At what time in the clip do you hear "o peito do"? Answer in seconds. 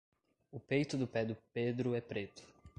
0.51-1.05